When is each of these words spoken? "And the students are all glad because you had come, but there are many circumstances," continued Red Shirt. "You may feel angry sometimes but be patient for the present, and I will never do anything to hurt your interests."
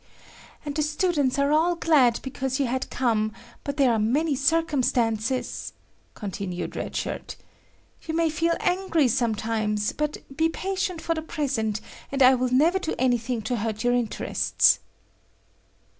"And 0.65 0.73
the 0.73 0.81
students 0.81 1.37
are 1.37 1.51
all 1.51 1.75
glad 1.75 2.21
because 2.23 2.59
you 2.59 2.65
had 2.65 2.89
come, 2.89 3.31
but 3.63 3.77
there 3.77 3.91
are 3.93 3.99
many 3.99 4.35
circumstances," 4.35 5.73
continued 6.15 6.75
Red 6.75 6.95
Shirt. 6.95 7.35
"You 8.07 8.15
may 8.15 8.31
feel 8.31 8.55
angry 8.61 9.07
sometimes 9.07 9.91
but 9.91 10.17
be 10.35 10.49
patient 10.49 11.01
for 11.01 11.13
the 11.13 11.21
present, 11.21 11.81
and 12.11 12.23
I 12.23 12.33
will 12.33 12.49
never 12.49 12.79
do 12.79 12.95
anything 12.97 13.43
to 13.43 13.57
hurt 13.57 13.83
your 13.83 13.93
interests." 13.93 14.79